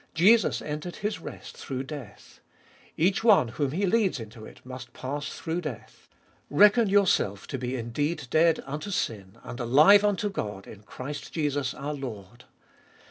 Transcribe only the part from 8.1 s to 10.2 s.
dead unto sin, and alive